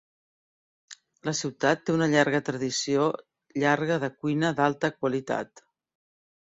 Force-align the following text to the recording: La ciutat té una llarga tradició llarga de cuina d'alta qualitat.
La 1.29 1.33
ciutat 1.39 1.83
té 1.89 1.95
una 1.97 2.09
llarga 2.15 2.41
tradició 2.49 3.05
llarga 3.65 4.01
de 4.07 4.13
cuina 4.19 4.55
d'alta 4.61 4.95
qualitat. 5.01 5.67